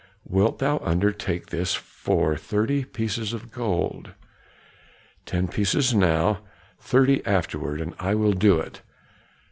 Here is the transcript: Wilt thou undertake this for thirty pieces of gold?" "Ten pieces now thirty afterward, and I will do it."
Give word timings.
Wilt 0.25 0.57
thou 0.57 0.79
undertake 0.79 1.51
this 1.51 1.75
for 1.75 2.35
thirty 2.35 2.83
pieces 2.83 3.33
of 3.33 3.51
gold?" 3.51 4.13
"Ten 5.27 5.47
pieces 5.47 5.93
now 5.93 6.39
thirty 6.79 7.23
afterward, 7.23 7.79
and 7.79 7.93
I 7.99 8.15
will 8.15 8.33
do 8.33 8.57
it." 8.57 8.81